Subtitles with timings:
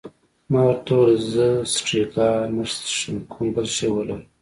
[0.51, 4.17] ما ورته وویل: زه سټریګا نه څښم، کوم بل شی ولره.